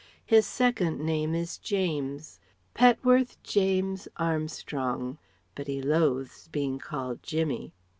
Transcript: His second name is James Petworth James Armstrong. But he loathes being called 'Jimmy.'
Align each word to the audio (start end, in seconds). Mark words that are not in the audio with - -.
His 0.25 0.47
second 0.47 0.99
name 0.99 1.35
is 1.35 1.59
James 1.59 2.39
Petworth 2.73 3.37
James 3.43 4.07
Armstrong. 4.17 5.19
But 5.53 5.67
he 5.67 5.79
loathes 5.79 6.47
being 6.47 6.79
called 6.79 7.21
'Jimmy.' 7.21 7.71